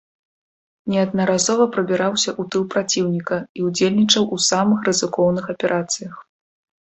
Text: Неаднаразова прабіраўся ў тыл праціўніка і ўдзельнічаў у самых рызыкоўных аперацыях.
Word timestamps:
Неаднаразова 0.91 1.65
прабіраўся 1.75 2.29
ў 2.31 2.53
тыл 2.55 2.63
праціўніка 2.73 3.37
і 3.59 3.65
ўдзельнічаў 3.67 4.23
у 4.37 4.41
самых 4.49 4.79
рызыкоўных 4.87 5.45
аперацыях. 5.57 6.15